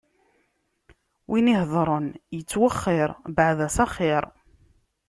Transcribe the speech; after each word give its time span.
Win 1.29 1.51
ihedṛen 1.53 2.07
ittwexxiṛ, 2.37 3.09
bɛed-as 3.35 3.75
axiṛ! 3.85 4.23